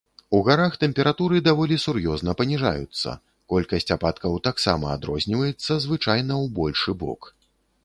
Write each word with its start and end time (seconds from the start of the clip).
У 0.35 0.37
гарах 0.45 0.77
тэмпературы 0.83 1.41
даволі 1.47 1.77
сур'ёзна 1.83 2.33
паніжаюцца, 2.39 3.09
колькасць 3.55 3.93
ападкаў 3.97 4.41
таксама 4.49 4.85
адрозніваецца, 4.97 5.81
звычайна 5.87 6.33
ў 6.43 6.45
большы 6.61 6.91
бок. 7.07 7.33